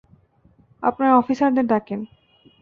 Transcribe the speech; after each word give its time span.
আপনার 0.83 1.11
অফিসারদের 1.13 1.65
ডাকেন! 1.67 1.99